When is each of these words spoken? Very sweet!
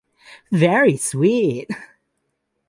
Very 0.51 0.97
sweet! 0.97 1.69